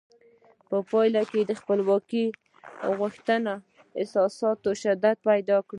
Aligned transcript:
په 0.69 0.77
پایله 0.89 1.21
کې 1.31 1.41
د 1.45 1.51
خپلواکۍ 1.59 2.25
غوښتنې 2.97 3.55
احساساتو 3.99 4.69
شدت 4.83 5.17
پیدا 5.29 5.57
کړ. 5.65 5.69